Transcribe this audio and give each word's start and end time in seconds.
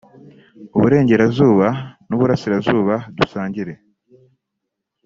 uburengerazuba 0.75 1.67
n’uburasirazuba 2.07 2.95
dusangire 3.17 3.73